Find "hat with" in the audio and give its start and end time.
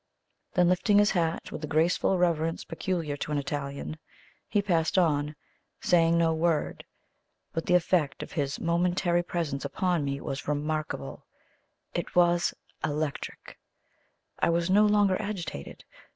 1.11-1.61